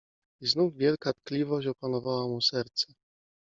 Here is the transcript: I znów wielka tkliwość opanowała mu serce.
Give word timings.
I 0.41 0.47
znów 0.47 0.77
wielka 0.77 1.13
tkliwość 1.13 1.67
opanowała 1.67 2.27
mu 2.27 2.41
serce. 2.41 2.93